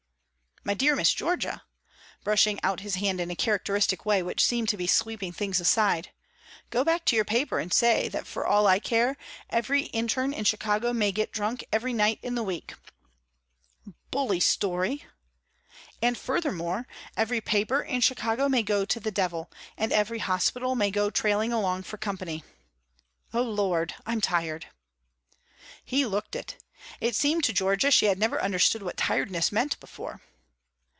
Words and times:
"My 0.63 0.75
dear 0.75 0.95
Miss 0.95 1.11
Georgia," 1.11 1.63
brushing 2.23 2.59
out 2.61 2.81
his 2.81 2.93
hand 2.93 3.19
in 3.19 3.31
a 3.31 3.35
characteristic 3.35 4.05
way 4.05 4.21
which 4.21 4.45
seemed 4.45 4.69
to 4.69 4.77
be 4.77 4.85
sweeping 4.85 5.31
things 5.31 5.59
aside 5.59 6.11
"go 6.69 6.83
back 6.83 7.03
to 7.05 7.15
your 7.15 7.25
paper 7.25 7.57
and 7.57 7.73
say 7.73 8.07
that 8.09 8.27
for 8.27 8.45
all 8.45 8.67
I 8.67 8.77
care 8.77 9.17
every 9.49 9.85
intern 9.85 10.33
in 10.33 10.43
Chicago 10.45 10.93
may 10.93 11.11
get 11.11 11.31
drunk 11.31 11.65
every 11.73 11.93
night 11.93 12.19
in 12.21 12.35
the 12.35 12.43
week." 12.43 12.75
"Bully 14.11 14.39
story!" 14.39 15.03
"And 15.99 16.15
furthermore, 16.15 16.87
every 17.17 17.41
paper 17.41 17.81
in 17.81 17.99
Chicago 18.01 18.47
may 18.47 18.61
go 18.61 18.85
to 18.85 18.99
the 18.99 19.09
devil, 19.11 19.49
and 19.79 19.91
every 19.91 20.19
hospital 20.19 20.75
may 20.75 20.91
go 20.91 21.09
trailing 21.09 21.51
along 21.51 21.83
for 21.83 21.97
company. 21.97 22.43
Oh 23.33 23.41
Lord 23.41 23.95
I'm 24.05 24.21
tired." 24.21 24.67
He 25.83 26.05
looked 26.05 26.35
it. 26.35 26.63
It 27.01 27.15
seemed 27.15 27.43
to 27.45 27.51
Georgia 27.53 27.89
she 27.89 28.05
had 28.05 28.19
never 28.19 28.39
understood 28.39 28.83
what 28.83 28.97
tiredness 28.97 29.51
meant 29.51 29.79
before. 29.79 30.21